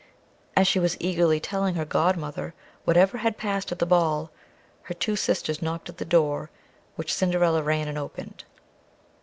As 0.57 0.67
she 0.67 0.79
was 0.79 0.97
eagerly 0.99 1.39
telling 1.39 1.75
her 1.75 1.85
godmother 1.85 2.55
whatever 2.85 3.19
had 3.19 3.37
passed 3.37 3.71
at 3.71 3.77
the 3.77 3.85
ball, 3.85 4.31
her 4.89 4.95
two 4.95 5.15
sisters 5.15 5.61
knocked 5.61 5.89
at 5.89 5.97
the 5.99 6.05
door 6.05 6.49
which 6.95 7.13
Cinderilla 7.13 7.61
ran 7.61 7.87
and 7.87 7.99
opened. 7.99 8.43